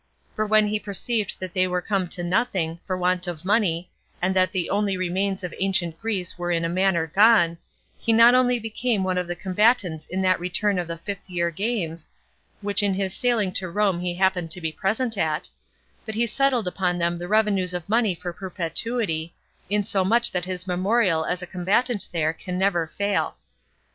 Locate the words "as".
21.25-21.43